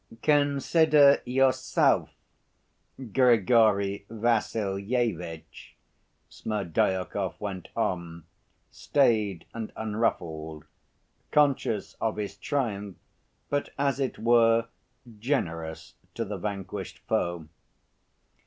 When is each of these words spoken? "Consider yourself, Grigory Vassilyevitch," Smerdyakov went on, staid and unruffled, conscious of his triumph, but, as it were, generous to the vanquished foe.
"Consider 0.23 1.21
yourself, 1.25 2.09
Grigory 3.13 4.07
Vassilyevitch," 4.09 5.75
Smerdyakov 6.27 7.39
went 7.39 7.67
on, 7.77 8.23
staid 8.71 9.45
and 9.53 9.71
unruffled, 9.75 10.65
conscious 11.29 11.97
of 12.01 12.17
his 12.17 12.35
triumph, 12.35 12.97
but, 13.51 13.69
as 13.77 13.99
it 13.99 14.17
were, 14.17 14.69
generous 15.19 15.93
to 16.15 16.25
the 16.25 16.37
vanquished 16.39 16.97
foe. 17.07 17.47